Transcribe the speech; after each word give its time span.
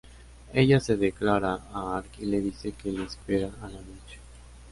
Ella 0.51 0.79
se 0.79 0.97
declara 0.97 1.59
a 1.71 1.95
Ark 1.99 2.09
y 2.17 2.25
le 2.25 2.41
dice 2.41 2.71
que 2.71 2.91
le 2.91 3.03
espera 3.03 3.51
a 3.61 3.67
la 3.69 3.79
noche. 3.81 4.17